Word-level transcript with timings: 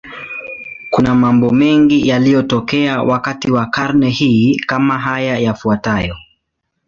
Kuna 0.89 1.15
mambo 1.15 1.49
mengi 1.49 2.07
yaliyotokea 2.07 3.03
wakati 3.03 3.51
wa 3.51 3.65
karne 3.65 4.09
hii, 4.09 4.55
kama 4.67 4.97
haya 4.99 5.37
yafuatayo. 5.37 6.15